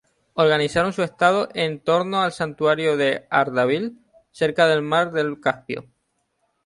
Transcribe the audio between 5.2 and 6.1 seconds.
Caspio.